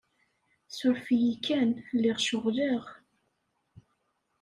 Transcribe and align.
Suref-iyi 0.77 1.35
kan, 1.45 1.69
lliɣ 1.97 2.17
ceɣleɣ. 2.25 2.83